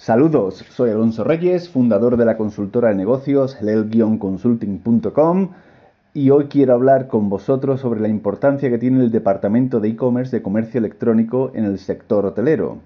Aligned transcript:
Saludos, 0.00 0.64
soy 0.70 0.88
Alonso 0.88 1.24
Reyes, 1.24 1.68
fundador 1.68 2.16
de 2.16 2.24
la 2.24 2.38
consultora 2.38 2.88
de 2.88 2.94
negocios 2.94 3.60
lel-consulting.com 3.60 5.50
y 6.14 6.30
hoy 6.30 6.46
quiero 6.46 6.72
hablar 6.72 7.06
con 7.06 7.28
vosotros 7.28 7.82
sobre 7.82 8.00
la 8.00 8.08
importancia 8.08 8.70
que 8.70 8.78
tiene 8.78 9.00
el 9.04 9.10
departamento 9.10 9.78
de 9.78 9.90
e-commerce 9.90 10.34
de 10.34 10.42
comercio 10.42 10.78
electrónico 10.78 11.52
en 11.54 11.66
el 11.66 11.78
sector 11.78 12.24
hotelero, 12.24 12.78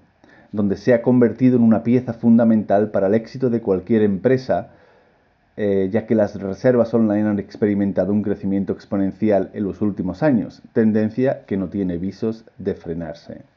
donde 0.51 0.75
se 0.75 0.93
ha 0.93 1.01
convertido 1.01 1.55
en 1.55 1.63
una 1.63 1.83
pieza 1.83 2.11
fundamental 2.11 2.91
para 2.91 3.07
el 3.07 3.13
éxito 3.13 3.49
de 3.49 3.61
cualquier 3.61 4.01
empresa, 4.01 4.71
eh, 5.55 5.87
ya 5.89 6.07
que 6.07 6.15
las 6.15 6.35
reservas 6.41 6.93
online 6.93 7.29
han 7.29 7.39
experimentado 7.39 8.11
un 8.11 8.23
crecimiento 8.23 8.73
exponencial 8.73 9.51
en 9.53 9.63
los 9.63 9.81
últimos 9.81 10.21
años, 10.21 10.61
tendencia 10.73 11.45
que 11.45 11.55
no 11.55 11.69
tiene 11.69 11.97
visos 11.97 12.43
de 12.57 12.73
frenarse. 12.73 13.54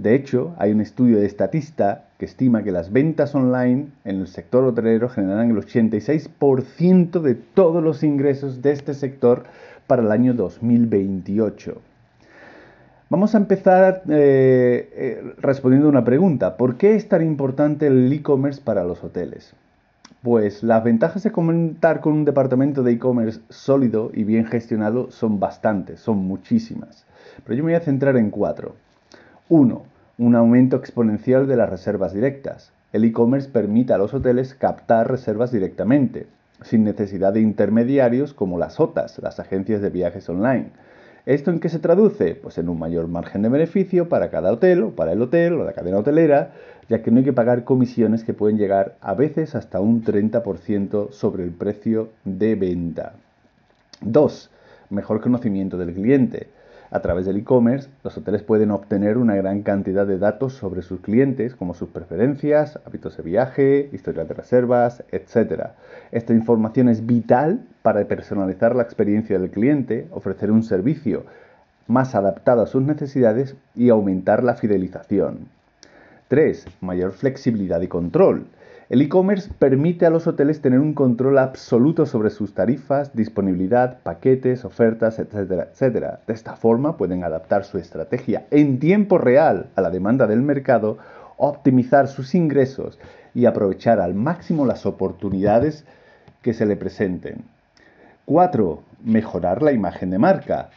De 0.00 0.14
hecho, 0.14 0.54
hay 0.56 0.72
un 0.72 0.80
estudio 0.80 1.18
de 1.18 1.26
Estatista 1.26 2.04
que 2.16 2.24
estima 2.24 2.62
que 2.62 2.72
las 2.72 2.90
ventas 2.90 3.34
online 3.34 3.88
en 4.06 4.20
el 4.20 4.28
sector 4.28 4.64
hotelero 4.64 5.10
generarán 5.10 5.50
el 5.50 5.58
86% 5.58 7.20
de 7.20 7.34
todos 7.34 7.84
los 7.84 8.02
ingresos 8.02 8.62
de 8.62 8.72
este 8.72 8.94
sector 8.94 9.44
para 9.86 10.00
el 10.00 10.10
año 10.10 10.32
2028. 10.32 11.82
Vamos 13.10 13.34
a 13.34 13.38
empezar 13.38 14.02
eh, 14.08 14.88
eh, 14.94 15.34
respondiendo 15.36 15.90
una 15.90 16.02
pregunta. 16.02 16.56
¿Por 16.56 16.76
qué 16.78 16.94
es 16.94 17.06
tan 17.06 17.20
importante 17.20 17.86
el 17.88 18.10
e-commerce 18.10 18.62
para 18.62 18.84
los 18.84 19.04
hoteles? 19.04 19.52
Pues 20.22 20.62
las 20.62 20.82
ventajas 20.82 21.24
de 21.24 21.30
contar 21.30 22.00
con 22.00 22.14
un 22.14 22.24
departamento 22.24 22.82
de 22.82 22.92
e-commerce 22.92 23.42
sólido 23.50 24.10
y 24.14 24.24
bien 24.24 24.46
gestionado 24.46 25.10
son 25.10 25.38
bastantes, 25.38 26.00
son 26.00 26.24
muchísimas. 26.24 27.04
Pero 27.44 27.54
yo 27.54 27.64
me 27.64 27.72
voy 27.72 27.76
a 27.78 27.84
centrar 27.84 28.16
en 28.16 28.30
cuatro. 28.30 28.76
1. 29.50 29.89
Un 30.20 30.34
aumento 30.34 30.76
exponencial 30.76 31.46
de 31.46 31.56
las 31.56 31.70
reservas 31.70 32.12
directas. 32.12 32.74
El 32.92 33.04
e-commerce 33.04 33.48
permite 33.48 33.94
a 33.94 33.96
los 33.96 34.12
hoteles 34.12 34.54
captar 34.54 35.10
reservas 35.10 35.50
directamente, 35.50 36.26
sin 36.60 36.84
necesidad 36.84 37.32
de 37.32 37.40
intermediarios 37.40 38.34
como 38.34 38.58
las 38.58 38.78
OTAs, 38.78 39.18
las 39.20 39.40
agencias 39.40 39.80
de 39.80 39.88
viajes 39.88 40.28
online. 40.28 40.72
¿Esto 41.24 41.50
en 41.50 41.58
qué 41.58 41.70
se 41.70 41.78
traduce? 41.78 42.34
Pues 42.34 42.58
en 42.58 42.68
un 42.68 42.78
mayor 42.78 43.08
margen 43.08 43.40
de 43.40 43.48
beneficio 43.48 44.10
para 44.10 44.28
cada 44.28 44.52
hotel 44.52 44.82
o 44.82 44.90
para 44.90 45.12
el 45.12 45.22
hotel 45.22 45.54
o 45.54 45.64
la 45.64 45.72
cadena 45.72 45.96
hotelera, 45.96 46.52
ya 46.90 47.02
que 47.02 47.10
no 47.10 47.20
hay 47.20 47.24
que 47.24 47.32
pagar 47.32 47.64
comisiones 47.64 48.22
que 48.22 48.34
pueden 48.34 48.58
llegar 48.58 48.96
a 49.00 49.14
veces 49.14 49.54
hasta 49.54 49.80
un 49.80 50.04
30% 50.04 51.12
sobre 51.12 51.44
el 51.44 51.52
precio 51.52 52.10
de 52.26 52.56
venta. 52.56 53.14
2. 54.02 54.50
Mejor 54.90 55.22
conocimiento 55.22 55.78
del 55.78 55.94
cliente. 55.94 56.48
A 56.92 57.00
través 57.00 57.24
del 57.24 57.36
e-commerce, 57.36 57.88
los 58.02 58.16
hoteles 58.18 58.42
pueden 58.42 58.72
obtener 58.72 59.16
una 59.16 59.36
gran 59.36 59.62
cantidad 59.62 60.06
de 60.06 60.18
datos 60.18 60.54
sobre 60.54 60.82
sus 60.82 61.00
clientes, 61.00 61.54
como 61.54 61.72
sus 61.72 61.88
preferencias, 61.88 62.80
hábitos 62.84 63.16
de 63.16 63.22
viaje, 63.22 63.88
historias 63.92 64.26
de 64.26 64.34
reservas, 64.34 65.04
etc. 65.12 65.68
Esta 66.10 66.32
información 66.32 66.88
es 66.88 67.06
vital 67.06 67.64
para 67.82 68.04
personalizar 68.06 68.74
la 68.74 68.82
experiencia 68.82 69.38
del 69.38 69.50
cliente, 69.50 70.08
ofrecer 70.10 70.50
un 70.50 70.64
servicio 70.64 71.24
más 71.86 72.16
adaptado 72.16 72.62
a 72.62 72.66
sus 72.66 72.82
necesidades 72.82 73.54
y 73.76 73.90
aumentar 73.90 74.42
la 74.42 74.54
fidelización. 74.54 75.48
3. 76.26 76.66
Mayor 76.80 77.12
flexibilidad 77.12 77.80
y 77.82 77.88
control. 77.88 78.46
El 78.90 79.02
e-commerce 79.02 79.48
permite 79.56 80.04
a 80.04 80.10
los 80.10 80.26
hoteles 80.26 80.60
tener 80.62 80.80
un 80.80 80.94
control 80.94 81.38
absoluto 81.38 82.06
sobre 82.06 82.28
sus 82.28 82.54
tarifas, 82.54 83.14
disponibilidad, 83.14 84.00
paquetes, 84.02 84.64
ofertas, 84.64 85.20
etcétera, 85.20 85.68
etcétera. 85.70 86.18
De 86.26 86.32
esta 86.32 86.56
forma 86.56 86.96
pueden 86.96 87.22
adaptar 87.22 87.62
su 87.62 87.78
estrategia 87.78 88.46
en 88.50 88.80
tiempo 88.80 89.16
real 89.16 89.66
a 89.76 89.80
la 89.80 89.90
demanda 89.90 90.26
del 90.26 90.42
mercado, 90.42 90.98
optimizar 91.36 92.08
sus 92.08 92.34
ingresos 92.34 92.98
y 93.32 93.46
aprovechar 93.46 94.00
al 94.00 94.14
máximo 94.14 94.66
las 94.66 94.84
oportunidades 94.84 95.84
que 96.42 96.52
se 96.52 96.66
le 96.66 96.74
presenten. 96.74 97.44
4. 98.24 98.82
Mejorar 99.04 99.62
la 99.62 99.70
imagen 99.70 100.10
de 100.10 100.18
marca. 100.18 100.70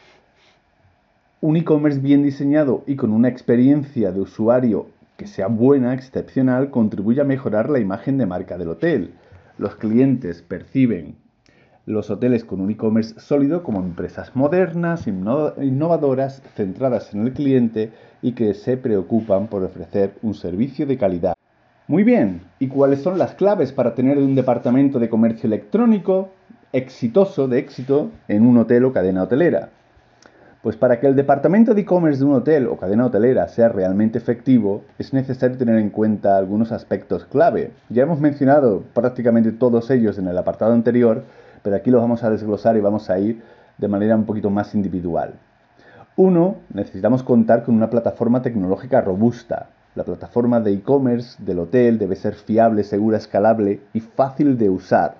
Un 1.40 1.56
e-commerce 1.56 1.98
bien 1.98 2.22
diseñado 2.22 2.84
y 2.86 2.94
con 2.94 3.10
una 3.10 3.26
experiencia 3.26 4.12
de 4.12 4.20
usuario 4.20 4.86
que 5.16 5.26
sea 5.26 5.46
buena, 5.46 5.94
excepcional, 5.94 6.70
contribuye 6.70 7.20
a 7.20 7.24
mejorar 7.24 7.70
la 7.70 7.78
imagen 7.78 8.18
de 8.18 8.26
marca 8.26 8.58
del 8.58 8.68
hotel. 8.68 9.14
Los 9.58 9.76
clientes 9.76 10.42
perciben 10.42 11.16
los 11.86 12.10
hoteles 12.10 12.44
con 12.44 12.60
un 12.60 12.70
e-commerce 12.70 13.20
sólido 13.20 13.62
como 13.62 13.80
empresas 13.80 14.34
modernas, 14.34 15.06
innovadoras, 15.06 16.42
centradas 16.54 17.12
en 17.14 17.26
el 17.26 17.32
cliente 17.32 17.92
y 18.22 18.32
que 18.32 18.54
se 18.54 18.76
preocupan 18.76 19.48
por 19.48 19.62
ofrecer 19.62 20.14
un 20.22 20.34
servicio 20.34 20.86
de 20.86 20.96
calidad. 20.96 21.34
Muy 21.86 22.02
bien, 22.02 22.40
¿y 22.58 22.68
cuáles 22.68 23.02
son 23.02 23.18
las 23.18 23.34
claves 23.34 23.72
para 23.72 23.94
tener 23.94 24.16
un 24.16 24.34
departamento 24.34 24.98
de 24.98 25.10
comercio 25.10 25.46
electrónico 25.46 26.30
exitoso, 26.72 27.46
de 27.46 27.58
éxito, 27.58 28.10
en 28.26 28.46
un 28.46 28.56
hotel 28.56 28.86
o 28.86 28.92
cadena 28.92 29.24
hotelera? 29.24 29.68
Pues 30.64 30.78
para 30.78 30.98
que 30.98 31.06
el 31.06 31.14
departamento 31.14 31.74
de 31.74 31.82
e-commerce 31.82 32.20
de 32.20 32.24
un 32.24 32.36
hotel 32.36 32.68
o 32.68 32.78
cadena 32.78 33.04
hotelera 33.04 33.48
sea 33.48 33.68
realmente 33.68 34.16
efectivo, 34.16 34.80
es 34.98 35.12
necesario 35.12 35.58
tener 35.58 35.76
en 35.76 35.90
cuenta 35.90 36.38
algunos 36.38 36.72
aspectos 36.72 37.26
clave. 37.26 37.72
Ya 37.90 38.04
hemos 38.04 38.18
mencionado 38.18 38.82
prácticamente 38.94 39.52
todos 39.52 39.90
ellos 39.90 40.16
en 40.16 40.26
el 40.26 40.38
apartado 40.38 40.72
anterior, 40.72 41.24
pero 41.62 41.76
aquí 41.76 41.90
los 41.90 42.00
vamos 42.00 42.24
a 42.24 42.30
desglosar 42.30 42.78
y 42.78 42.80
vamos 42.80 43.10
a 43.10 43.18
ir 43.18 43.42
de 43.76 43.88
manera 43.88 44.16
un 44.16 44.24
poquito 44.24 44.48
más 44.48 44.74
individual. 44.74 45.34
Uno, 46.16 46.56
necesitamos 46.72 47.22
contar 47.22 47.62
con 47.64 47.74
una 47.74 47.90
plataforma 47.90 48.40
tecnológica 48.40 49.02
robusta. 49.02 49.68
La 49.94 50.04
plataforma 50.04 50.60
de 50.60 50.72
e-commerce 50.72 51.44
del 51.44 51.58
hotel 51.58 51.98
debe 51.98 52.16
ser 52.16 52.36
fiable, 52.36 52.84
segura, 52.84 53.18
escalable 53.18 53.80
y 53.92 54.00
fácil 54.00 54.56
de 54.56 54.70
usar, 54.70 55.16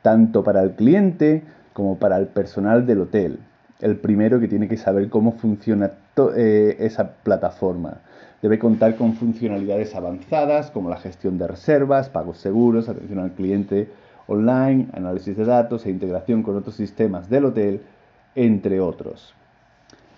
tanto 0.00 0.42
para 0.42 0.62
el 0.62 0.70
cliente 0.70 1.42
como 1.74 1.98
para 1.98 2.16
el 2.16 2.28
personal 2.28 2.86
del 2.86 3.02
hotel 3.02 3.40
el 3.80 3.96
primero 3.96 4.40
que 4.40 4.48
tiene 4.48 4.68
que 4.68 4.76
saber 4.76 5.08
cómo 5.08 5.32
funciona 5.32 5.92
eh, 6.36 6.76
esa 6.80 7.12
plataforma. 7.22 7.98
Debe 8.42 8.58
contar 8.58 8.96
con 8.96 9.14
funcionalidades 9.14 9.94
avanzadas 9.94 10.70
como 10.70 10.90
la 10.90 10.98
gestión 10.98 11.38
de 11.38 11.46
reservas, 11.46 12.08
pagos 12.08 12.38
seguros, 12.38 12.88
atención 12.88 13.18
al 13.18 13.32
cliente 13.32 13.88
online, 14.26 14.88
análisis 14.92 15.36
de 15.36 15.44
datos 15.44 15.86
e 15.86 15.90
integración 15.90 16.42
con 16.42 16.56
otros 16.56 16.76
sistemas 16.76 17.28
del 17.30 17.46
hotel, 17.46 17.82
entre 18.34 18.80
otros. 18.80 19.34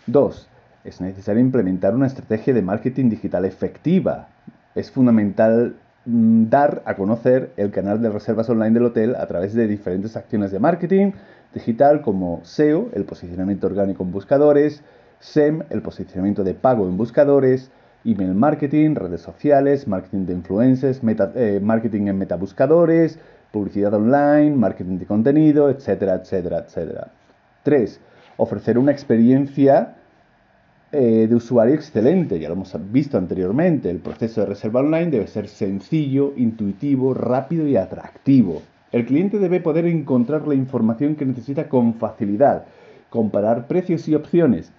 2. 0.07 0.49
Es 0.85 1.01
necesario 1.01 1.41
implementar 1.41 1.95
una 1.95 2.07
estrategia 2.07 2.55
de 2.55 2.63
marketing 2.63 3.11
digital 3.11 3.45
efectiva. 3.45 4.29
Es 4.75 4.91
fundamental 4.91 5.77
dar 6.09 6.83
a 6.87 6.95
conocer 6.95 7.53
el 7.59 7.71
canal 7.71 8.01
de 8.01 8.09
reservas 8.09 8.49
online 8.49 8.73
del 8.73 8.87
hotel 8.87 9.15
a 9.17 9.27
través 9.27 9.53
de 9.53 9.67
diferentes 9.67 10.17
acciones 10.17 10.51
de 10.51 10.59
marketing, 10.59 11.13
digital 11.53 12.01
como 12.01 12.41
SEO, 12.45 12.89
el 12.95 13.05
posicionamiento 13.05 13.67
orgánico 13.67 14.05
en 14.05 14.11
buscadores, 14.11 14.83
SEM, 15.21 15.65
el 15.69 15.83
posicionamiento 15.83 16.45
de 16.45 16.55
pago 16.55 16.89
en 16.89 16.97
buscadores, 16.97 17.71
email 18.05 18.35
marketing, 18.35 18.95
redes 18.95 19.21
sociales, 19.21 19.87
marketing 19.87 20.25
de 20.25 20.33
influencers, 20.33 21.03
eh, 21.35 21.61
marketing 21.63 22.07
en 22.07 22.19
metabuscadores, 22.19 23.19
publicidad 23.53 23.93
online, 23.93 24.53
marketing 24.53 24.99
de 24.99 25.07
contenido, 25.07 25.69
etcétera, 25.69 26.15
etcétera, 26.15 26.65
etcétera. 26.67 27.09
3. 27.65 28.01
Ofrecer 28.39 28.79
una 28.79 28.93
experiencia 28.93 29.97
eh, 30.91 31.27
de 31.29 31.35
usuario 31.35 31.75
excelente, 31.75 32.41
ya 32.41 32.49
lo 32.49 32.55
hemos 32.55 32.75
visto 32.91 33.19
anteriormente. 33.19 33.91
El 33.91 33.99
proceso 33.99 34.41
de 34.41 34.47
reserva 34.47 34.81
online 34.81 35.11
debe 35.11 35.27
ser 35.27 35.49
sencillo, 35.49 36.33
intuitivo, 36.37 37.13
rápido 37.13 37.67
y 37.67 37.77
atractivo. 37.77 38.63
El 38.91 39.05
cliente 39.05 39.39
debe 39.39 39.61
poder 39.61 39.85
encontrar 39.85 40.49
la 40.49 40.55
información 40.55 41.15
que 41.15 41.27
necesita 41.27 41.69
con 41.69 41.95
facilidad, 41.95 42.65
comparar 43.11 43.67
precios 43.67 44.09
y 44.09 44.15
opciones, 44.15 44.73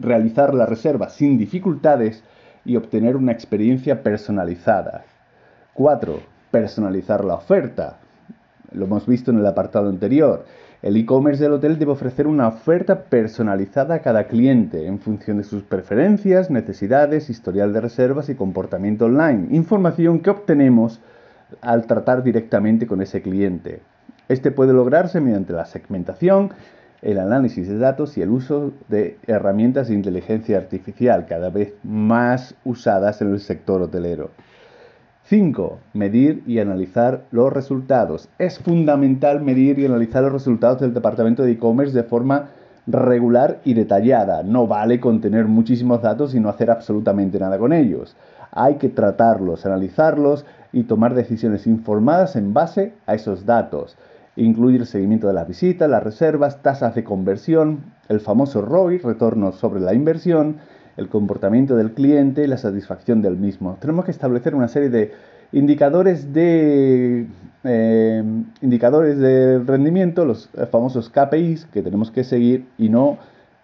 realizar 0.00 0.54
la 0.54 0.64
reserva 0.64 1.10
sin 1.10 1.36
dificultades 1.36 2.24
y 2.64 2.76
obtener 2.76 3.16
una 3.16 3.32
experiencia 3.32 4.02
personalizada. 4.02 5.04
4. 5.74 6.20
Personalizar 6.50 7.22
la 7.22 7.34
oferta. 7.34 7.98
Lo 8.72 8.86
hemos 8.86 9.06
visto 9.06 9.30
en 9.30 9.38
el 9.38 9.46
apartado 9.46 9.90
anterior. 9.90 10.46
El 10.86 10.96
e-commerce 10.96 11.42
del 11.42 11.54
hotel 11.54 11.80
debe 11.80 11.90
ofrecer 11.90 12.28
una 12.28 12.46
oferta 12.46 13.06
personalizada 13.06 13.96
a 13.96 14.02
cada 14.02 14.28
cliente 14.28 14.86
en 14.86 15.00
función 15.00 15.38
de 15.38 15.42
sus 15.42 15.64
preferencias, 15.64 16.48
necesidades, 16.48 17.28
historial 17.28 17.72
de 17.72 17.80
reservas 17.80 18.28
y 18.28 18.36
comportamiento 18.36 19.06
online. 19.06 19.48
Información 19.50 20.20
que 20.20 20.30
obtenemos 20.30 21.00
al 21.60 21.88
tratar 21.88 22.22
directamente 22.22 22.86
con 22.86 23.02
ese 23.02 23.20
cliente. 23.20 23.80
Este 24.28 24.52
puede 24.52 24.72
lograrse 24.72 25.20
mediante 25.20 25.52
la 25.52 25.66
segmentación, 25.66 26.52
el 27.02 27.18
análisis 27.18 27.66
de 27.66 27.78
datos 27.78 28.16
y 28.16 28.22
el 28.22 28.30
uso 28.30 28.72
de 28.86 29.18
herramientas 29.26 29.88
de 29.88 29.94
inteligencia 29.94 30.56
artificial 30.56 31.26
cada 31.26 31.50
vez 31.50 31.74
más 31.82 32.54
usadas 32.64 33.20
en 33.22 33.32
el 33.32 33.40
sector 33.40 33.82
hotelero. 33.82 34.30
5. 35.28 35.80
Medir 35.92 36.44
y 36.46 36.60
analizar 36.60 37.24
los 37.32 37.52
resultados. 37.52 38.28
Es 38.38 38.60
fundamental 38.60 39.40
medir 39.40 39.76
y 39.80 39.84
analizar 39.84 40.22
los 40.22 40.32
resultados 40.32 40.80
del 40.80 40.94
departamento 40.94 41.42
de 41.42 41.50
e-commerce 41.50 41.92
de 41.92 42.04
forma 42.04 42.50
regular 42.86 43.58
y 43.64 43.74
detallada. 43.74 44.44
No 44.44 44.68
vale 44.68 45.00
contener 45.00 45.46
muchísimos 45.46 46.00
datos 46.00 46.32
y 46.32 46.38
no 46.38 46.48
hacer 46.48 46.70
absolutamente 46.70 47.40
nada 47.40 47.58
con 47.58 47.72
ellos. 47.72 48.16
hay 48.52 48.76
que 48.76 48.88
tratarlos, 48.88 49.66
analizarlos 49.66 50.46
y 50.72 50.84
tomar 50.84 51.14
decisiones 51.14 51.66
informadas 51.66 52.36
en 52.36 52.54
base 52.54 52.94
a 53.06 53.16
esos 53.16 53.44
datos. 53.44 53.98
Incluir 54.36 54.82
el 54.82 54.86
seguimiento 54.86 55.26
de 55.26 55.32
las 55.32 55.48
visitas, 55.48 55.90
las 55.90 56.04
reservas, 56.04 56.62
tasas 56.62 56.94
de 56.94 57.02
conversión, 57.02 57.80
el 58.08 58.20
famoso 58.20 58.62
ROI, 58.62 58.98
retorno 58.98 59.50
sobre 59.50 59.80
la 59.80 59.92
inversión, 59.92 60.58
el 60.96 61.08
comportamiento 61.08 61.76
del 61.76 61.92
cliente 61.92 62.44
y 62.44 62.46
la 62.46 62.56
satisfacción 62.56 63.22
del 63.22 63.36
mismo. 63.36 63.76
Tenemos 63.80 64.04
que 64.04 64.10
establecer 64.10 64.54
una 64.54 64.68
serie 64.68 64.88
de 64.88 65.12
indicadores 65.52 66.32
de, 66.32 67.26
eh, 67.64 68.24
indicadores 68.62 69.18
de 69.18 69.58
rendimiento, 69.60 70.24
los 70.24 70.48
famosos 70.70 71.10
KPIs 71.10 71.66
que 71.66 71.82
tenemos 71.82 72.10
que 72.10 72.24
seguir 72.24 72.66
y 72.78 72.88
no 72.88 73.18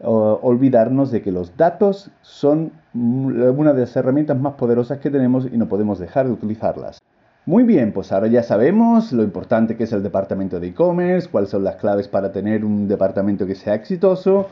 olvidarnos 0.05 1.13
de 1.13 1.23
que 1.23 1.31
los 1.31 1.57
datos 1.57 2.11
son 2.23 2.73
una 2.93 3.73
de 3.73 3.81
las 3.81 3.95
herramientas 3.95 4.39
más 4.39 4.55
poderosas 4.55 4.99
que 4.99 5.11
tenemos 5.11 5.47
y 5.47 5.57
no 5.57 5.69
podemos 5.69 5.99
dejar 6.01 6.27
de 6.27 6.33
utilizarlas. 6.33 7.01
Muy 7.45 7.65
bien, 7.65 7.93
pues 7.93 8.13
ahora 8.13 8.29
ya 8.29 8.43
sabemos 8.43 9.13
lo 9.13 9.23
importante 9.23 9.77
que 9.77 9.85
es 9.85 9.93
el 9.93 10.03
departamento 10.03 10.61
de 10.61 10.69
e-commerce, 10.69 11.29
cuáles 11.29 11.51
son 11.51 11.65
las 11.65 11.77
claves 11.77 12.07
para 12.07 12.31
tener 12.31 12.65
un 12.65 12.87
departamento 12.87 13.47
que 13.47 13.55
sea 13.55 13.75
exitoso, 13.75 14.49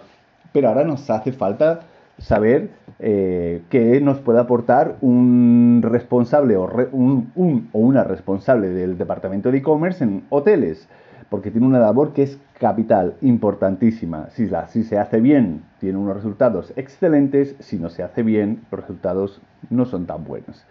pero 0.53 0.69
ahora 0.69 0.85
nos 0.85 1.09
hace 1.09 1.33
falta 1.33 1.81
saber 2.21 2.71
eh, 2.99 3.63
qué 3.71 4.01
nos 4.01 4.19
puede 4.19 4.41
aportar 4.41 4.97
un 5.01 5.81
responsable 5.83 6.57
o, 6.57 6.71
un, 6.93 7.69
o 7.73 7.79
una 7.79 8.05
responsable 8.05 8.69
del 8.69 8.99
departamento 8.99 9.51
de 9.51 9.59
e-commerce 9.59 10.05
en 10.05 10.25
hoteles, 10.29 10.87
porque 11.31 11.51
tiene 11.51 11.67
una 11.67 11.79
labor 11.79 12.13
que 12.13 12.23
es 12.25 12.39
capital, 12.59 13.15
importantísima. 13.23 14.29
Si, 14.31 14.47
la, 14.47 14.69
si 14.69 14.85
se 14.85 14.99
hace 14.99 15.21
bien, 15.21 15.63
tiene 15.79 15.99
unos 15.99 16.15
resultados 16.15 16.73
excelentes, 16.77 17.57
si 17.59 17.79
no 17.79 17.89
se 17.89 18.03
hace 18.03 18.23
bien, 18.23 18.61
los 18.71 18.81
resultados 18.81 19.41
no 19.71 19.87
son 19.87 20.07
tan 20.07 20.25
buenos. 20.25 20.65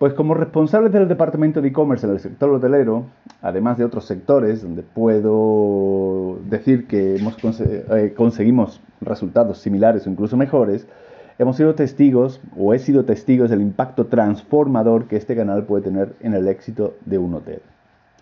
Pues 0.00 0.14
como 0.14 0.32
responsables 0.32 0.92
del 0.92 1.08
departamento 1.08 1.60
de 1.60 1.68
e-commerce 1.68 2.06
en 2.06 2.14
el 2.14 2.20
sector 2.20 2.48
hotelero, 2.48 3.04
además 3.42 3.76
de 3.76 3.84
otros 3.84 4.06
sectores 4.06 4.62
donde 4.62 4.80
puedo 4.82 6.38
decir 6.48 6.86
que 6.86 7.16
hemos 7.16 7.36
eh, 7.60 8.14
conseguimos 8.16 8.80
resultados 9.02 9.58
similares 9.58 10.06
o 10.06 10.10
incluso 10.10 10.38
mejores, 10.38 10.88
hemos 11.38 11.58
sido 11.58 11.74
testigos 11.74 12.40
o 12.56 12.72
he 12.72 12.78
sido 12.78 13.04
testigos 13.04 13.50
del 13.50 13.60
impacto 13.60 14.06
transformador 14.06 15.06
que 15.06 15.16
este 15.16 15.36
canal 15.36 15.64
puede 15.64 15.84
tener 15.84 16.14
en 16.20 16.32
el 16.32 16.48
éxito 16.48 16.94
de 17.04 17.18
un 17.18 17.34
hotel. 17.34 17.60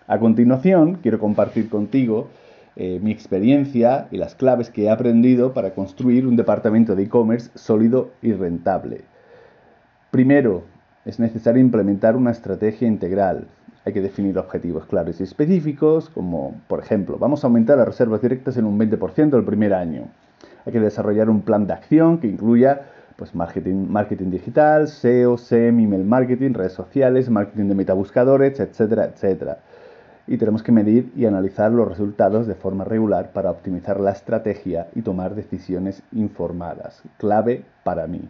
A 0.05 0.19
continuación, 0.19 0.95
quiero 1.01 1.17
compartir 1.17 1.69
contigo 1.69 2.27
eh, 2.75 2.99
mi 3.01 3.13
experiencia 3.13 4.09
y 4.11 4.17
las 4.17 4.35
claves 4.35 4.69
que 4.69 4.83
he 4.83 4.89
aprendido 4.89 5.53
para 5.53 5.73
construir 5.73 6.27
un 6.27 6.35
departamento 6.35 6.97
de 6.97 7.03
e-commerce 7.03 7.51
sólido 7.55 8.09
y 8.21 8.33
rentable. 8.33 9.05
Primero, 10.11 10.63
es 11.09 11.19
necesario 11.19 11.59
implementar 11.59 12.15
una 12.15 12.29
estrategia 12.29 12.87
integral. 12.87 13.47
Hay 13.83 13.93
que 13.93 14.01
definir 14.01 14.37
objetivos 14.37 14.85
claros 14.85 15.19
y 15.19 15.23
específicos, 15.23 16.09
como 16.09 16.53
por 16.67 16.79
ejemplo, 16.79 17.17
vamos 17.17 17.43
a 17.43 17.47
aumentar 17.47 17.79
las 17.79 17.87
reservas 17.87 18.21
directas 18.21 18.57
en 18.57 18.65
un 18.65 18.77
20% 18.77 19.35
el 19.35 19.43
primer 19.43 19.73
año. 19.73 20.03
Hay 20.65 20.71
que 20.71 20.79
desarrollar 20.79 21.29
un 21.29 21.41
plan 21.41 21.65
de 21.65 21.73
acción 21.73 22.19
que 22.19 22.27
incluya 22.27 22.81
pues, 23.15 23.33
marketing, 23.33 23.87
marketing 23.89 24.29
digital, 24.29 24.87
SEO, 24.87 25.37
SEM, 25.37 25.79
email 25.79 26.03
marketing, 26.03 26.53
redes 26.53 26.73
sociales, 26.73 27.27
marketing 27.29 27.69
de 27.69 27.75
metabuscadores, 27.75 28.59
etcétera, 28.59 29.05
etcétera. 29.05 29.57
Y 30.27 30.37
tenemos 30.37 30.61
que 30.61 30.71
medir 30.71 31.11
y 31.15 31.25
analizar 31.25 31.71
los 31.71 31.87
resultados 31.87 32.45
de 32.45 32.53
forma 32.53 32.83
regular 32.83 33.31
para 33.31 33.49
optimizar 33.49 33.99
la 33.99 34.11
estrategia 34.11 34.89
y 34.93 35.01
tomar 35.01 35.33
decisiones 35.33 36.03
informadas. 36.11 37.01
Clave 37.17 37.63
para 37.83 38.05
mí. 38.05 38.29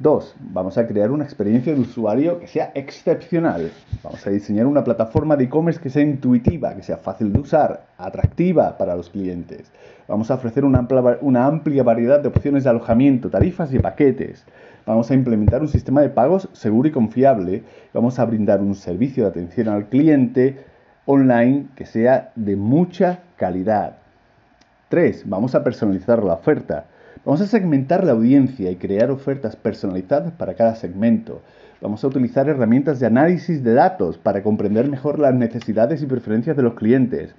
Dos, 0.00 0.36
vamos 0.38 0.78
a 0.78 0.86
crear 0.86 1.10
una 1.10 1.24
experiencia 1.24 1.74
de 1.74 1.80
usuario 1.80 2.38
que 2.38 2.46
sea 2.46 2.70
excepcional. 2.76 3.72
Vamos 4.04 4.24
a 4.24 4.30
diseñar 4.30 4.66
una 4.66 4.84
plataforma 4.84 5.34
de 5.34 5.44
e-commerce 5.44 5.80
que 5.80 5.90
sea 5.90 6.02
intuitiva, 6.02 6.72
que 6.76 6.84
sea 6.84 6.98
fácil 6.98 7.32
de 7.32 7.40
usar, 7.40 7.82
atractiva 7.98 8.78
para 8.78 8.94
los 8.94 9.10
clientes. 9.10 9.72
Vamos 10.06 10.30
a 10.30 10.34
ofrecer 10.34 10.64
una 10.64 10.78
amplia, 11.46 11.82
variedad 11.82 12.20
de 12.20 12.28
opciones 12.28 12.62
de 12.62 12.70
alojamiento, 12.70 13.28
tarifas 13.28 13.74
y 13.74 13.80
paquetes. 13.80 14.44
Vamos 14.86 15.10
a 15.10 15.14
implementar 15.14 15.62
un 15.62 15.68
sistema 15.68 16.00
de 16.00 16.10
pagos 16.10 16.48
seguro 16.52 16.88
y 16.88 16.92
confiable. 16.92 17.64
Vamos 17.92 18.20
a 18.20 18.24
brindar 18.24 18.60
un 18.60 18.76
servicio 18.76 19.24
de 19.24 19.30
atención 19.30 19.66
al 19.66 19.86
cliente 19.86 20.64
online 21.06 21.66
que 21.74 21.86
sea 21.86 22.30
de 22.36 22.54
mucha 22.54 23.18
calidad. 23.34 23.96
Tres, 24.88 25.24
vamos 25.28 25.56
a 25.56 25.64
personalizar 25.64 26.22
la 26.22 26.34
oferta. 26.34 26.84
Vamos 27.24 27.40
a 27.40 27.46
segmentar 27.46 28.04
la 28.04 28.12
audiencia 28.12 28.70
y 28.70 28.76
crear 28.76 29.10
ofertas 29.10 29.56
personalizadas 29.56 30.32
para 30.32 30.54
cada 30.54 30.76
segmento. 30.76 31.42
Vamos 31.80 32.02
a 32.04 32.06
utilizar 32.06 32.48
herramientas 32.48 33.00
de 33.00 33.06
análisis 33.06 33.62
de 33.64 33.74
datos 33.74 34.18
para 34.18 34.42
comprender 34.42 34.88
mejor 34.88 35.18
las 35.18 35.34
necesidades 35.34 36.02
y 36.02 36.06
preferencias 36.06 36.56
de 36.56 36.62
los 36.62 36.74
clientes. 36.74 37.34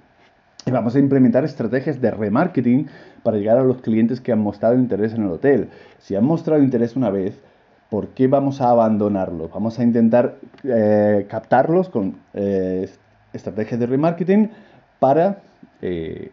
Y 0.66 0.70
vamos 0.70 0.94
a 0.94 0.98
implementar 0.98 1.44
estrategias 1.44 2.00
de 2.00 2.10
remarketing 2.10 2.88
para 3.22 3.38
llegar 3.38 3.58
a 3.58 3.64
los 3.64 3.80
clientes 3.80 4.20
que 4.20 4.32
han 4.32 4.40
mostrado 4.40 4.74
interés 4.74 5.14
en 5.14 5.22
el 5.22 5.30
hotel. 5.30 5.70
Si 5.98 6.14
han 6.14 6.24
mostrado 6.24 6.62
interés 6.62 6.96
una 6.96 7.10
vez, 7.10 7.40
¿por 7.88 8.08
qué 8.08 8.28
vamos 8.28 8.60
a 8.60 8.70
abandonarlos? 8.70 9.50
Vamos 9.50 9.78
a 9.78 9.82
intentar 9.82 10.36
eh, 10.62 11.26
captarlos 11.28 11.88
con 11.88 12.16
eh, 12.34 12.88
estrategias 13.32 13.80
de 13.80 13.86
remarketing 13.86 14.50
para 14.98 15.38
eh, 15.80 16.30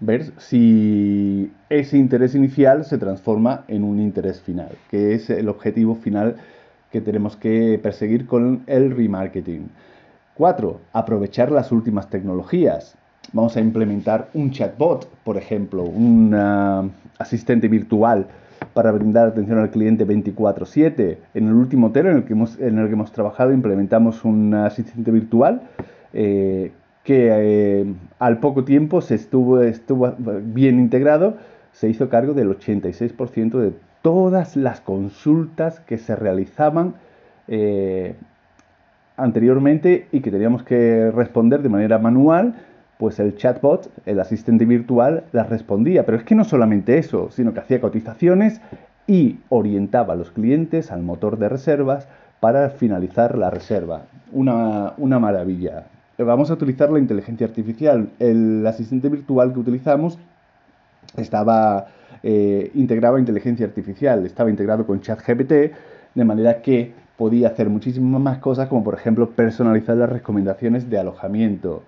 ver 0.00 0.32
si 0.38 1.50
ese 1.68 1.98
interés 1.98 2.34
inicial 2.34 2.84
se 2.84 2.98
transforma 2.98 3.64
en 3.68 3.84
un 3.84 4.00
interés 4.00 4.40
final, 4.40 4.70
que 4.90 5.14
es 5.14 5.30
el 5.30 5.48
objetivo 5.48 5.94
final 5.94 6.36
que 6.92 7.00
tenemos 7.00 7.36
que 7.36 7.78
perseguir 7.82 8.26
con 8.26 8.62
el 8.66 8.96
remarketing. 8.96 9.68
4. 10.34 10.80
Aprovechar 10.92 11.50
las 11.50 11.72
últimas 11.72 12.08
tecnologías. 12.08 12.96
Vamos 13.32 13.56
a 13.56 13.60
implementar 13.60 14.28
un 14.34 14.52
chatbot, 14.52 15.08
por 15.24 15.36
ejemplo, 15.36 15.82
un 15.82 16.32
asistente 17.18 17.68
virtual 17.68 18.26
para 18.72 18.92
brindar 18.92 19.28
atención 19.28 19.58
al 19.58 19.70
cliente 19.70 20.06
24/7. 20.06 21.18
En 21.34 21.48
el 21.48 21.54
último 21.54 21.88
hotel 21.88 22.06
en 22.06 22.16
el 22.18 22.24
que 22.24 22.32
hemos, 22.32 22.58
en 22.58 22.78
el 22.78 22.86
que 22.86 22.92
hemos 22.92 23.12
trabajado 23.12 23.52
implementamos 23.52 24.24
un 24.24 24.54
asistente 24.54 25.10
virtual 25.10 25.62
eh, 26.12 26.72
que 27.08 27.30
eh, 27.32 27.94
al 28.18 28.38
poco 28.38 28.64
tiempo 28.64 29.00
se 29.00 29.14
estuvo, 29.14 29.62
estuvo 29.62 30.14
bien 30.18 30.78
integrado, 30.78 31.38
se 31.72 31.88
hizo 31.88 32.10
cargo 32.10 32.34
del 32.34 32.50
86% 32.50 33.58
de 33.60 33.72
todas 34.02 34.56
las 34.56 34.82
consultas 34.82 35.80
que 35.80 35.96
se 35.96 36.14
realizaban 36.14 36.96
eh, 37.46 38.14
anteriormente 39.16 40.06
y 40.12 40.20
que 40.20 40.30
teníamos 40.30 40.64
que 40.64 41.10
responder 41.10 41.62
de 41.62 41.70
manera 41.70 41.98
manual, 41.98 42.56
pues 42.98 43.18
el 43.20 43.36
chatbot, 43.36 43.90
el 44.04 44.20
asistente 44.20 44.66
virtual, 44.66 45.24
las 45.32 45.48
respondía. 45.48 46.04
Pero 46.04 46.18
es 46.18 46.24
que 46.24 46.34
no 46.34 46.44
solamente 46.44 46.98
eso, 46.98 47.30
sino 47.30 47.54
que 47.54 47.60
hacía 47.60 47.80
cotizaciones 47.80 48.60
y 49.06 49.38
orientaba 49.48 50.12
a 50.12 50.16
los 50.16 50.30
clientes 50.30 50.92
al 50.92 51.02
motor 51.04 51.38
de 51.38 51.48
reservas 51.48 52.06
para 52.38 52.68
finalizar 52.68 53.38
la 53.38 53.48
reserva. 53.48 54.02
Una, 54.30 54.92
una 54.98 55.18
maravilla 55.18 55.86
vamos 56.24 56.50
a 56.50 56.54
utilizar 56.54 56.90
la 56.90 56.98
inteligencia 56.98 57.46
artificial. 57.46 58.10
El 58.18 58.66
asistente 58.66 59.08
virtual 59.08 59.52
que 59.52 59.60
utilizamos 59.60 60.18
estaba 61.16 61.86
eh, 62.22 62.70
integraba 62.74 63.18
inteligencia 63.18 63.66
artificial, 63.66 64.26
estaba 64.26 64.50
integrado 64.50 64.86
con 64.86 65.00
ChatGPT, 65.00 65.52
de 66.14 66.24
manera 66.24 66.60
que 66.60 66.92
podía 67.16 67.48
hacer 67.48 67.68
muchísimas 67.68 68.20
más 68.20 68.38
cosas, 68.38 68.68
como 68.68 68.84
por 68.84 68.94
ejemplo 68.94 69.30
personalizar 69.30 69.96
las 69.96 70.10
recomendaciones 70.10 70.90
de 70.90 70.98
alojamiento. 70.98 71.82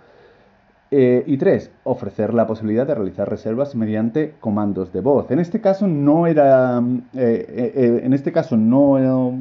Eh, 0.92 1.22
y 1.26 1.36
tres, 1.36 1.70
ofrecer 1.84 2.34
la 2.34 2.48
posibilidad 2.48 2.84
de 2.84 2.96
realizar 2.96 3.30
reservas 3.30 3.76
mediante 3.76 4.34
comandos 4.40 4.92
de 4.92 5.00
voz. 5.00 5.30
En 5.30 5.38
este 5.38 5.60
caso 5.60 5.86
no 5.86 6.26
era, 6.26 6.82
eh, 7.14 8.00
en 8.02 8.12
este 8.12 8.32
caso 8.32 8.56
no 8.56 9.38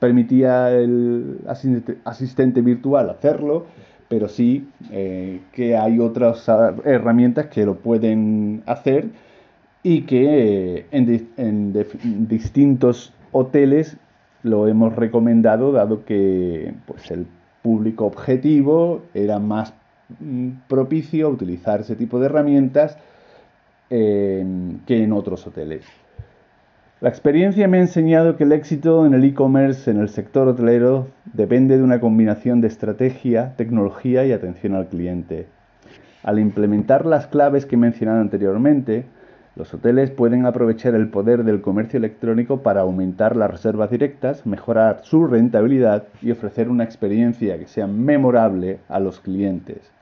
permitía 0.00 0.72
el 0.72 1.38
asistente 2.04 2.62
virtual 2.62 3.10
hacerlo, 3.10 3.66
pero 4.08 4.28
sí 4.28 4.68
eh, 4.90 5.40
que 5.52 5.76
hay 5.76 5.98
otras 5.98 6.48
herramientas 6.84 7.46
que 7.46 7.64
lo 7.64 7.76
pueden 7.76 8.62
hacer 8.66 9.08
y 9.82 10.02
que 10.02 10.78
eh, 10.78 10.86
en, 11.36 11.72
distintos 12.28 13.12
hoteles 13.32 13.96
lo 14.42 14.66
hemos 14.66 14.96
recomendado 14.96 15.72
dado 15.72 16.04
que 16.04 16.72
pues, 16.86 17.10
el 17.10 17.26
público 17.62 18.06
objetivo 18.06 19.02
era 19.14 19.38
más 19.38 19.74
mm, 20.20 20.50
propicio 20.68 21.26
a 21.26 21.30
utilizar 21.30 21.80
ese 21.80 21.96
tipo 21.96 22.18
de 22.18 22.26
herramientas 22.26 22.96
eh, 23.90 24.44
que 24.86 25.02
en 25.02 25.12
otros 25.12 25.46
hoteles. 25.46 25.84
La 27.00 27.08
experiencia 27.10 27.68
me 27.68 27.78
ha 27.78 27.82
enseñado 27.82 28.36
que 28.36 28.42
el 28.42 28.50
éxito 28.50 29.06
en 29.06 29.14
el 29.14 29.22
e-commerce, 29.22 29.88
en 29.88 30.00
el 30.00 30.08
sector 30.08 30.48
hotelero, 30.48 31.06
depende 31.32 31.76
de 31.76 31.84
una 31.84 32.00
combinación 32.00 32.60
de 32.60 32.66
estrategia, 32.66 33.54
tecnología 33.56 34.26
y 34.26 34.32
atención 34.32 34.74
al 34.74 34.88
cliente. 34.88 35.46
Al 36.24 36.40
implementar 36.40 37.06
las 37.06 37.28
claves 37.28 37.66
que 37.66 37.76
he 37.76 37.78
mencionado 37.78 38.20
anteriormente, 38.20 39.06
Los 39.58 39.74
hoteles 39.74 40.12
pueden 40.12 40.46
aprovechar 40.46 40.94
el 40.94 41.08
poder 41.10 41.42
del 41.42 41.60
comercio 41.60 41.98
electrónico 41.98 42.62
para 42.62 42.82
aumentar 42.82 43.34
las 43.34 43.50
reservas 43.50 43.90
directas, 43.90 44.46
mejorar 44.46 45.00
su 45.02 45.26
rentabilidad 45.26 46.04
y 46.22 46.30
ofrecer 46.30 46.68
una 46.68 46.84
experiencia 46.84 47.58
que 47.58 47.66
sea 47.66 47.88
memorable 47.88 48.78
a 48.88 49.00
los 49.00 49.18
clientes. 49.18 49.97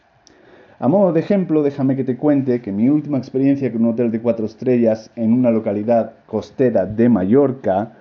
A 0.78 0.88
modo 0.88 1.14
de 1.14 1.20
ejemplo, 1.20 1.62
déjame 1.62 1.96
que 1.96 2.04
te 2.04 2.18
cuente 2.18 2.60
que 2.60 2.70
mi 2.70 2.90
última 2.90 3.16
experiencia 3.16 3.72
con 3.72 3.82
un 3.82 3.92
hotel 3.92 4.10
de 4.10 4.20
cuatro 4.20 4.44
estrellas 4.44 5.10
en 5.16 5.32
una 5.32 5.50
localidad 5.50 6.12
costera 6.26 6.84
de 6.84 7.08
Mallorca 7.08 7.92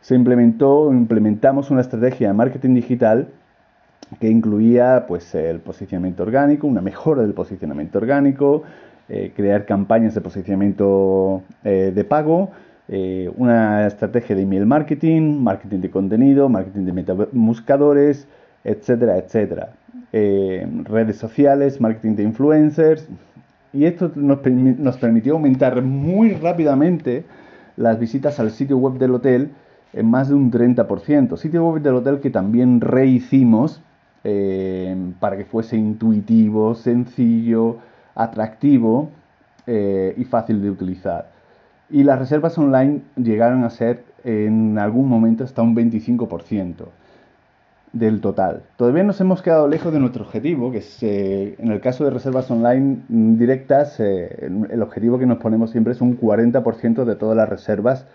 se 0.00 0.14
implementó, 0.14 0.92
implementamos 0.92 1.72
una 1.72 1.80
estrategia 1.80 2.28
de 2.28 2.34
marketing 2.34 2.74
digital 2.74 3.28
que 4.20 4.28
incluía 4.28 5.06
pues 5.08 5.34
el 5.34 5.58
posicionamiento 5.58 6.22
orgánico, 6.22 6.68
una 6.68 6.80
mejora 6.80 7.22
del 7.22 7.34
posicionamiento 7.34 7.98
orgánico, 7.98 8.62
eh, 9.08 9.32
crear 9.34 9.66
campañas 9.66 10.14
de 10.14 10.20
posicionamiento 10.20 11.42
eh, 11.64 11.90
de 11.92 12.04
pago, 12.04 12.50
eh, 12.86 13.28
una 13.36 13.88
estrategia 13.88 14.36
de 14.36 14.42
email 14.42 14.66
marketing, 14.66 15.42
marketing 15.42 15.80
de 15.80 15.90
contenido, 15.90 16.48
marketing 16.48 16.84
de 16.84 16.92
metamuscadores, 16.92 18.28
etcétera, 18.62 19.18
etcétera. 19.18 19.70
Redes 20.12 21.16
sociales, 21.16 21.80
marketing 21.80 22.16
de 22.16 22.22
influencers. 22.24 23.08
Y 23.72 23.84
esto 23.84 24.10
nos, 24.14 24.38
permitió 24.38 25.34
aumentar 25.34 25.80
muy 25.82 26.32
rápidamente 26.32 27.24
las 27.76 27.98
visitas 27.98 28.40
al 28.40 28.50
sitio 28.50 28.78
web 28.78 28.98
del 28.98 29.14
hotel 29.14 29.50
en 29.92 30.06
más 30.10 30.28
de 30.28 30.34
un 30.34 30.50
30%. 30.50 31.36
Sitio 31.36 31.64
web 31.66 31.82
del 31.82 31.94
hotel 31.94 32.20
que 32.20 32.30
también 32.30 32.80
rehicimos 32.80 33.80
para 35.20 35.36
que 35.36 35.44
fuese 35.44 35.76
intuitivo, 35.76 36.74
sencillo, 36.74 37.78
atractivo 38.14 39.10
eh, 39.66 40.14
y 40.16 40.24
fácil 40.24 40.60
de 40.62 40.70
utilizar. 40.70 41.30
Y 41.88 42.02
las 42.02 42.18
reservas 42.18 42.56
online 42.58 43.02
llegaron 43.16 43.64
a 43.64 43.70
ser 43.70 44.04
en 44.24 44.78
algún 44.78 45.08
momento 45.08 45.44
hasta 45.44 45.62
un 45.62 45.74
25% 45.74 46.86
del 47.92 48.20
total. 48.20 48.62
Todavía 48.76 49.02
nos 49.02 49.20
hemos 49.20 49.42
quedado 49.42 49.66
lejos 49.68 49.92
de 49.92 49.98
nuestro 49.98 50.24
objetivo, 50.24 50.70
que 50.70 50.78
es 50.78 51.02
eh, 51.02 51.56
en 51.58 51.72
el 51.72 51.80
caso 51.80 52.04
de 52.04 52.10
reservas 52.10 52.50
online 52.50 53.02
directas, 53.08 53.98
eh, 53.98 54.48
el 54.70 54.82
objetivo 54.82 55.18
que 55.18 55.26
nos 55.26 55.38
ponemos 55.38 55.70
siempre 55.70 55.92
es 55.92 56.00
un 56.00 56.18
40% 56.18 57.04
de 57.04 57.16
todas 57.16 57.36
las 57.36 57.48
reservas 57.48 58.06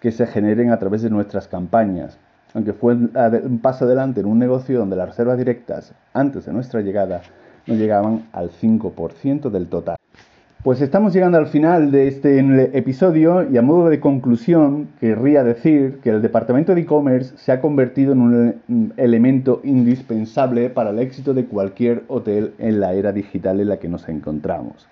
que 0.00 0.10
se 0.10 0.26
generen 0.26 0.70
a 0.70 0.78
través 0.78 1.02
de 1.02 1.10
nuestras 1.10 1.46
campañas. 1.46 2.18
Aunque 2.54 2.72
fue 2.72 2.94
un 2.94 3.60
paso 3.62 3.86
adelante 3.86 4.20
en 4.20 4.26
un 4.26 4.38
negocio 4.38 4.78
donde 4.78 4.96
las 4.96 5.08
reservas 5.08 5.38
directas, 5.38 5.94
antes 6.12 6.44
de 6.44 6.52
nuestra 6.52 6.82
llegada, 6.82 7.22
no 7.66 7.74
llegaban 7.74 8.28
al 8.32 8.50
5% 8.50 9.48
del 9.48 9.68
total. 9.68 9.96
Pues 10.62 10.80
estamos 10.80 11.12
llegando 11.12 11.38
al 11.38 11.48
final 11.48 11.90
de 11.90 12.06
este 12.06 12.38
episodio 12.78 13.50
y 13.50 13.56
a 13.56 13.62
modo 13.62 13.88
de 13.88 13.98
conclusión 13.98 14.90
querría 15.00 15.42
decir 15.42 15.98
que 16.04 16.10
el 16.10 16.22
departamento 16.22 16.72
de 16.72 16.82
e-commerce 16.82 17.36
se 17.36 17.50
ha 17.50 17.60
convertido 17.60 18.12
en 18.12 18.20
un 18.20 18.92
elemento 18.96 19.60
indispensable 19.64 20.70
para 20.70 20.90
el 20.90 21.00
éxito 21.00 21.34
de 21.34 21.46
cualquier 21.46 22.04
hotel 22.06 22.54
en 22.60 22.78
la 22.78 22.92
era 22.92 23.10
digital 23.10 23.58
en 23.58 23.70
la 23.70 23.78
que 23.78 23.88
nos 23.88 24.08
encontramos. 24.08 24.86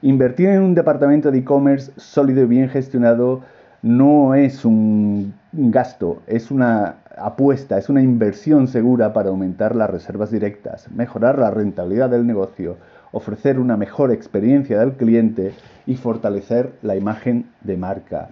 Invertir 0.00 0.48
en 0.48 0.62
un 0.62 0.74
departamento 0.74 1.30
de 1.30 1.40
e-commerce 1.40 1.92
sólido 1.96 2.44
y 2.44 2.46
bien 2.46 2.70
gestionado 2.70 3.42
no 3.82 4.34
es 4.34 4.64
un 4.64 5.34
gasto, 5.52 6.22
es 6.26 6.50
una 6.50 6.94
apuesta, 7.18 7.76
es 7.76 7.90
una 7.90 8.00
inversión 8.00 8.66
segura 8.66 9.12
para 9.12 9.28
aumentar 9.28 9.76
las 9.76 9.90
reservas 9.90 10.30
directas, 10.30 10.90
mejorar 10.90 11.38
la 11.38 11.50
rentabilidad 11.50 12.08
del 12.08 12.26
negocio, 12.26 12.78
ofrecer 13.16 13.58
una 13.58 13.78
mejor 13.78 14.12
experiencia 14.12 14.78
del 14.78 14.92
cliente 14.92 15.54
y 15.86 15.96
fortalecer 15.96 16.72
la 16.82 16.96
imagen 16.96 17.46
de 17.62 17.78
marca. 17.78 18.28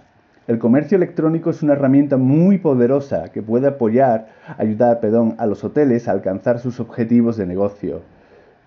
El 0.47 0.59
comercio 0.59 0.95
electrónico 0.95 1.49
es 1.49 1.63
una 1.63 1.73
herramienta 1.73 2.17
muy 2.17 2.59
poderosa 2.59 3.29
que 3.29 3.41
puede 3.41 3.65
apoyar, 3.65 4.27
ayudar 4.59 4.99
perdón, 4.99 5.33
a 5.39 5.47
los 5.47 5.63
hoteles 5.63 6.07
a 6.07 6.11
alcanzar 6.11 6.59
sus 6.59 6.79
objetivos 6.79 7.35
de 7.35 7.47
negocio. 7.47 8.01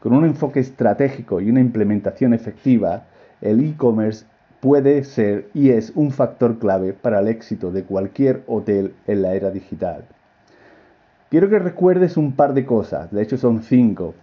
Con 0.00 0.12
un 0.12 0.25
enfoque 0.25 0.58
estratégico 0.58 1.40
y 1.40 1.50
una 1.50 1.60
implementación 1.60 2.34
efectiva, 2.34 3.04
el 3.40 3.64
e-commerce 3.64 4.26
puede 4.58 5.04
ser 5.04 5.46
y 5.54 5.70
es 5.70 5.92
un 5.94 6.10
factor 6.10 6.58
clave 6.58 6.94
para 6.94 7.20
el 7.20 7.28
éxito 7.28 7.70
de 7.70 7.84
cualquier 7.84 8.42
hotel 8.48 8.92
en 9.06 9.22
la 9.22 9.34
era 9.34 9.52
digital. 9.52 10.02
Quiero 11.30 11.48
que 11.48 11.60
recuerdes 11.60 12.16
un 12.16 12.32
par 12.32 12.54
de 12.54 12.66
cosas, 12.66 13.12
de 13.12 13.22
hecho 13.22 13.37
son 13.37 13.62
cinco. 13.62 14.14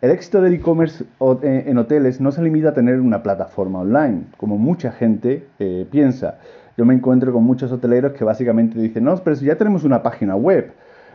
El 0.00 0.12
éxito 0.12 0.40
del 0.40 0.54
e-commerce 0.54 1.04
eh, 1.42 1.64
en 1.66 1.76
hoteles 1.76 2.20
no 2.20 2.30
se 2.30 2.40
limita 2.40 2.68
a 2.68 2.72
tener 2.72 3.00
una 3.00 3.20
plataforma 3.20 3.80
online, 3.80 4.26
como 4.36 4.56
mucha 4.56 4.92
gente 4.92 5.48
eh, 5.58 5.88
piensa. 5.90 6.38
Yo 6.76 6.84
me 6.84 6.94
encuentro 6.94 7.32
con 7.32 7.42
muchos 7.42 7.72
hoteleros 7.72 8.12
que 8.12 8.22
básicamente 8.22 8.78
dicen, 8.78 9.02
no, 9.02 9.16
pero 9.16 9.34
si 9.34 9.46
ya 9.46 9.56
tenemos 9.56 9.82
una 9.82 10.00
página 10.04 10.36
web, 10.36 10.70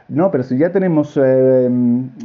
no, 0.10 0.32
pero 0.32 0.44
si 0.44 0.58
ya 0.58 0.74
tenemos 0.74 1.16
eh, 1.16 1.70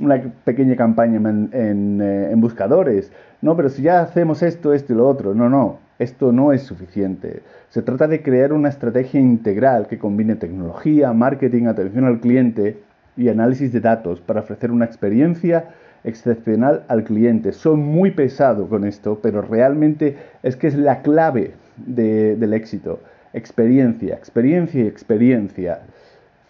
una 0.02 0.20
pequeña 0.44 0.74
campaña 0.74 1.18
en 1.18 2.40
buscadores, 2.40 3.12
no, 3.40 3.56
pero 3.56 3.68
si 3.68 3.82
ya 3.82 4.00
hacemos 4.00 4.42
esto, 4.42 4.72
esto 4.72 4.92
y 4.92 4.96
lo 4.96 5.08
otro, 5.08 5.34
no, 5.34 5.48
no, 5.48 5.78
esto 6.00 6.32
no 6.32 6.52
es 6.52 6.62
suficiente. 6.62 7.44
Se 7.68 7.82
trata 7.82 8.08
de 8.08 8.20
crear 8.20 8.52
una 8.52 8.68
estrategia 8.68 9.20
integral 9.20 9.86
que 9.86 10.00
combine 10.00 10.34
tecnología, 10.34 11.12
marketing, 11.12 11.66
atención 11.66 12.04
al 12.04 12.18
cliente 12.18 12.82
y 13.16 13.28
análisis 13.28 13.72
de 13.72 13.78
datos 13.78 14.20
para 14.20 14.40
ofrecer 14.40 14.72
una 14.72 14.86
experiencia 14.86 15.68
excepcional 16.04 16.84
al 16.88 17.04
cliente. 17.04 17.52
Soy 17.52 17.76
muy 17.76 18.10
pesado 18.10 18.68
con 18.68 18.84
esto, 18.84 19.18
pero 19.22 19.42
realmente 19.42 20.16
es 20.42 20.56
que 20.56 20.68
es 20.68 20.76
la 20.76 21.02
clave 21.02 21.54
del 21.76 22.52
éxito. 22.52 23.00
Experiencia, 23.32 24.14
experiencia 24.14 24.84
y 24.84 24.86
experiencia. 24.86 25.80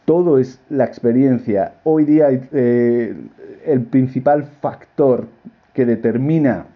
Todo 0.04 0.38
es 0.38 0.60
la 0.70 0.84
experiencia. 0.84 1.74
Hoy 1.84 2.04
día 2.04 2.28
eh, 2.30 3.14
el 3.66 3.82
principal 3.82 4.44
factor 4.60 5.26
que 5.74 5.84
determina 5.84 6.66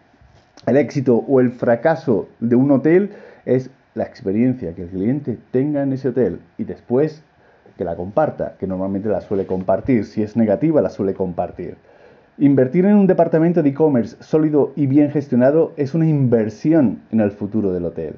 el 0.66 0.76
éxito 0.76 1.16
o 1.16 1.40
el 1.40 1.50
fracaso 1.50 2.28
de 2.40 2.56
un 2.56 2.70
hotel 2.70 3.10
es 3.46 3.70
la 3.94 4.04
experiencia 4.04 4.74
que 4.74 4.82
el 4.82 4.88
cliente 4.88 5.38
tenga 5.50 5.82
en 5.82 5.92
ese 5.92 6.08
hotel 6.08 6.40
y 6.58 6.64
después 6.64 7.22
que 7.76 7.84
la 7.84 7.96
comparta, 7.96 8.54
que 8.58 8.66
normalmente 8.66 9.08
la 9.08 9.20
suele 9.20 9.46
compartir. 9.46 10.04
Si 10.04 10.22
es 10.22 10.36
negativa, 10.36 10.80
la 10.80 10.90
suele 10.90 11.14
compartir. 11.14 11.76
Invertir 12.38 12.86
en 12.86 12.96
un 12.96 13.06
departamento 13.06 13.62
de 13.62 13.68
e-commerce 13.68 14.16
sólido 14.20 14.72
y 14.74 14.86
bien 14.86 15.10
gestionado 15.10 15.74
es 15.76 15.92
una 15.92 16.08
inversión 16.08 17.02
en 17.10 17.20
el 17.20 17.30
futuro 17.30 17.72
del 17.72 17.84
hotel. 17.84 18.14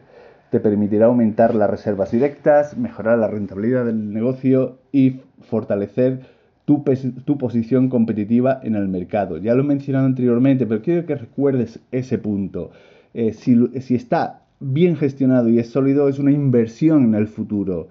Te 0.50 0.61
permitirá 0.61 1.06
aumentar 1.06 1.52
las 1.56 1.68
reservas 1.68 2.12
directas, 2.12 2.76
mejorar 2.76 3.18
la 3.18 3.26
rentabilidad 3.26 3.85
del 3.85 4.12
negocio 4.12 4.78
y 4.92 5.21
fortalecer 5.40 6.21
tu, 6.64 6.85
posición 6.85 7.88
competitiva 7.88 8.61
en 8.62 8.76
el 8.76 8.87
mercado. 8.87 9.38
Ya 9.38 9.54
lo 9.54 9.62
he 9.62 9.66
mencionado 9.66 10.06
anteriormente, 10.06 10.64
pero 10.64 10.80
quiero 10.80 11.06
que 11.06 11.16
recuerdes 11.16 11.80
ese 11.90 12.16
punto. 12.16 12.71
Eh, 13.14 13.33
si, 13.33 13.66
si 13.80 13.97
está 13.97 14.42
bien 14.61 14.94
gestionado 14.97 15.49
y 15.49 15.59
es 15.59 15.71
sólido, 15.71 16.09
es 16.09 16.21
una 16.21 16.30
inversión 16.30 17.02
en 17.02 17.14
el 17.16 17.26
futuro. 17.26 17.88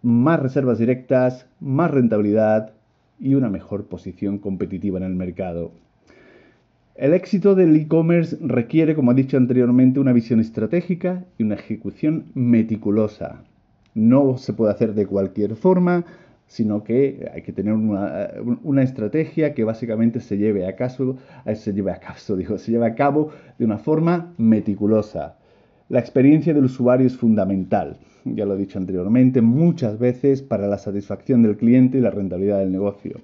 Más 0.00 0.40
reservas 0.40 0.78
directas, 0.78 1.46
más 1.60 1.90
rentabilidad 1.90 2.72
y 3.18 3.34
una 3.34 3.50
mejor 3.50 3.86
posición 3.86 4.38
competitiva 4.38 4.98
en 4.98 5.04
el 5.04 5.14
mercado. 5.14 5.72
El 6.94 7.12
éxito 7.12 7.54
del 7.54 7.74
e-commerce 7.74 8.36
requiere, 8.40 8.94
como 8.94 9.12
he 9.12 9.14
dicho 9.16 9.36
anteriormente, 9.36 9.98
una 9.98 10.12
visión 10.12 10.38
estratégica 10.38 11.24
y 11.38 11.42
una 11.42 11.56
ejecución 11.56 12.26
meticulosa. 12.34 13.42
No 13.94 14.38
se 14.38 14.52
puede 14.52 14.72
hacer 14.72 14.94
de 14.94 15.06
cualquier 15.06 15.56
forma, 15.56 16.04
sino 16.46 16.84
que 16.84 17.28
hay 17.34 17.42
que 17.42 17.52
tener 17.52 17.74
una, 17.74 18.82
estrategia 18.82 19.54
que 19.54 19.64
básicamente 19.64 20.20
se 20.20 20.36
lleve 20.36 20.66
a 20.66 20.76
caso, 20.76 21.16
eh, 21.46 21.56
se 21.56 21.72
lleve 21.72 21.90
a 21.90 21.98
caso, 21.98 22.36
digo, 22.36 22.58
se 22.58 22.70
lleve 22.70 22.86
a 22.86 22.94
cabo 22.94 23.30
de 23.58 23.64
una 23.64 23.78
forma 23.78 24.32
meticulosa. 24.38 25.36
La 25.90 26.00
experiencia 26.00 26.54
del 26.54 26.64
usuario 26.64 27.06
es 27.06 27.16
fundamental, 27.16 27.98
ya 28.24 28.46
lo 28.46 28.54
he 28.54 28.58
dicho 28.58 28.78
anteriormente, 28.78 29.42
muchas 29.42 29.98
veces 29.98 30.40
para 30.40 30.66
la 30.66 30.78
satisfacción 30.78 31.42
del 31.42 31.58
cliente 31.58 31.98
y 31.98 32.00
la 32.00 32.10
rentabilidad 32.10 32.60
del 32.60 32.72
negocio. 32.72 33.20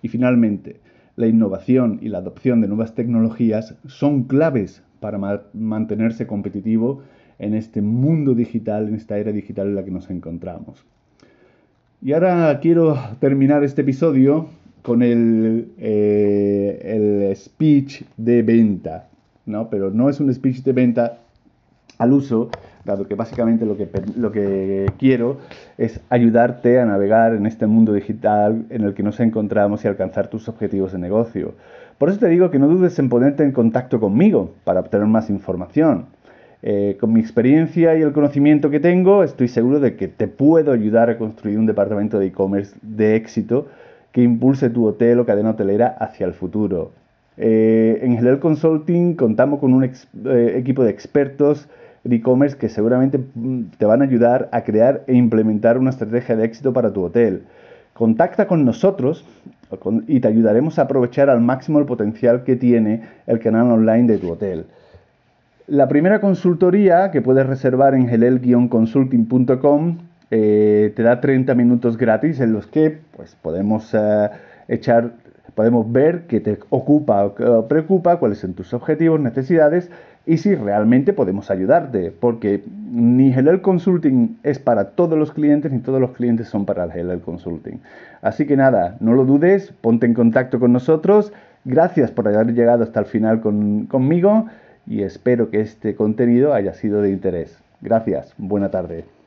Y 0.00 0.08
finalmente, 0.08 0.76
la 1.16 1.26
innovación 1.26 1.98
y 2.00 2.08
la 2.08 2.18
adopción 2.18 2.60
de 2.60 2.68
nuevas 2.68 2.94
tecnologías 2.94 3.74
son 3.86 4.24
claves 4.24 4.84
para 5.00 5.18
mantenerse 5.52 6.28
competitivo 6.28 7.02
en 7.40 7.54
este 7.54 7.82
mundo 7.82 8.34
digital, 8.34 8.86
en 8.86 8.94
esta 8.94 9.18
era 9.18 9.32
digital 9.32 9.66
en 9.66 9.74
la 9.74 9.84
que 9.84 9.90
nos 9.90 10.10
encontramos. 10.10 10.84
Y 12.00 12.12
ahora 12.12 12.60
quiero 12.60 12.96
terminar 13.18 13.64
este 13.64 13.82
episodio 13.82 14.46
con 14.82 15.02
el, 15.02 15.72
eh, 15.76 16.80
el 16.84 17.36
speech 17.36 18.04
de 18.16 18.42
venta, 18.42 19.08
¿no? 19.44 19.68
Pero 19.68 19.90
no 19.90 20.08
es 20.08 20.20
un 20.20 20.32
speech 20.32 20.62
de 20.62 20.72
venta 20.72 21.18
al 22.00 22.14
uso, 22.14 22.48
dado 22.84 23.06
que 23.06 23.14
básicamente 23.14 23.66
lo 23.66 23.76
que, 23.76 23.86
lo 24.16 24.32
que 24.32 24.90
quiero 24.98 25.36
es 25.76 26.00
ayudarte 26.08 26.80
a 26.80 26.86
navegar 26.86 27.34
en 27.34 27.44
este 27.44 27.66
mundo 27.66 27.92
digital 27.92 28.64
en 28.70 28.84
el 28.84 28.94
que 28.94 29.02
nos 29.02 29.20
encontramos 29.20 29.84
y 29.84 29.88
alcanzar 29.88 30.28
tus 30.28 30.48
objetivos 30.48 30.92
de 30.92 30.98
negocio. 30.98 31.52
Por 31.98 32.08
eso 32.08 32.18
te 32.18 32.28
digo 32.28 32.50
que 32.50 32.58
no 32.58 32.68
dudes 32.68 32.98
en 32.98 33.10
ponerte 33.10 33.44
en 33.44 33.52
contacto 33.52 34.00
conmigo 34.00 34.54
para 34.64 34.80
obtener 34.80 35.06
más 35.06 35.28
información. 35.28 36.06
Eh, 36.62 36.96
con 36.98 37.12
mi 37.12 37.20
experiencia 37.20 37.96
y 37.98 38.00
el 38.00 38.12
conocimiento 38.12 38.70
que 38.70 38.80
tengo, 38.80 39.22
estoy 39.22 39.48
seguro 39.48 39.78
de 39.78 39.96
que 39.96 40.08
te 40.08 40.26
puedo 40.26 40.72
ayudar 40.72 41.10
a 41.10 41.18
construir 41.18 41.58
un 41.58 41.66
departamento 41.66 42.18
de 42.18 42.28
e-commerce 42.28 42.74
de 42.80 43.16
éxito 43.16 43.66
que 44.12 44.22
impulse 44.22 44.70
tu 44.70 44.86
hotel 44.86 45.18
o 45.20 45.26
cadena 45.26 45.50
hotelera 45.50 45.88
hacia 46.00 46.24
el 46.24 46.32
futuro. 46.32 46.92
Eh, 47.36 48.00
en 48.02 48.18
Helel 48.18 48.38
Consulting 48.38 49.14
contamos 49.14 49.60
con 49.60 49.72
un 49.74 49.84
eh, 49.84 50.54
equipo 50.56 50.82
de 50.84 50.90
expertos 50.90 51.68
de 52.04 52.16
e-commerce 52.16 52.56
que 52.56 52.68
seguramente 52.68 53.18
mm, 53.18 53.62
te 53.78 53.86
van 53.86 54.02
a 54.02 54.04
ayudar 54.04 54.48
a 54.52 54.62
crear 54.62 55.02
e 55.06 55.14
implementar 55.14 55.78
una 55.78 55.90
estrategia 55.90 56.36
de 56.36 56.44
éxito 56.44 56.72
para 56.72 56.92
tu 56.92 57.02
hotel. 57.02 57.42
Contacta 57.92 58.46
con 58.46 58.64
nosotros 58.64 59.26
y 60.06 60.20
te 60.20 60.28
ayudaremos 60.28 60.78
a 60.78 60.82
aprovechar 60.82 61.28
al 61.28 61.40
máximo 61.40 61.78
el 61.78 61.84
potencial 61.84 62.44
que 62.44 62.56
tiene 62.56 63.02
el 63.26 63.38
canal 63.40 63.70
online 63.70 64.06
de 64.06 64.18
tu 64.18 64.32
hotel. 64.32 64.64
La 65.66 65.86
primera 65.86 66.20
consultoría 66.20 67.10
que 67.10 67.22
puedes 67.22 67.46
reservar 67.46 67.94
en 67.94 68.08
gelel-consulting.com 68.08 69.98
eh, 70.30 70.92
te 70.96 71.02
da 71.02 71.20
30 71.20 71.54
minutos 71.54 71.96
gratis 71.96 72.40
en 72.40 72.52
los 72.52 72.66
que 72.66 72.98
pues, 73.16 73.36
podemos 73.42 73.94
eh, 73.94 74.30
echar 74.68 75.12
podemos 75.54 75.90
ver 75.92 76.22
qué 76.26 76.40
te 76.40 76.58
ocupa 76.70 77.26
o 77.26 77.68
preocupa, 77.68 78.16
cuáles 78.16 78.38
son 78.38 78.54
tus 78.54 78.72
objetivos, 78.72 79.20
necesidades 79.20 79.90
y 80.26 80.36
si 80.36 80.54
realmente 80.54 81.12
podemos 81.12 81.50
ayudarte, 81.50 82.12
porque 82.12 82.62
ni 82.92 83.34
Consulting 83.62 84.38
es 84.42 84.58
para 84.58 84.90
todos 84.90 85.18
los 85.18 85.32
clientes 85.32 85.72
ni 85.72 85.78
todos 85.78 86.00
los 86.00 86.12
clientes 86.12 86.48
son 86.48 86.66
para 86.66 86.84
el 86.84 86.90
Helel 86.90 87.20
Consulting. 87.20 87.80
Así 88.22 88.46
que 88.46 88.56
nada, 88.56 88.96
no 89.00 89.14
lo 89.14 89.24
dudes, 89.24 89.72
ponte 89.80 90.06
en 90.06 90.14
contacto 90.14 90.60
con 90.60 90.72
nosotros. 90.72 91.32
Gracias 91.64 92.10
por 92.10 92.28
haber 92.28 92.54
llegado 92.54 92.84
hasta 92.84 93.00
el 93.00 93.06
final 93.06 93.40
conmigo 93.40 94.46
y 94.86 95.02
espero 95.02 95.50
que 95.50 95.60
este 95.60 95.94
contenido 95.94 96.52
haya 96.54 96.74
sido 96.74 97.02
de 97.02 97.10
interés. 97.10 97.58
Gracias, 97.80 98.34
buena 98.38 98.70
tarde. 98.70 99.04